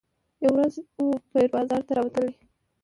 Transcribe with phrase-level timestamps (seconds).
[0.43, 2.33] یوه ورځ وو پیر بازار ته راوتلی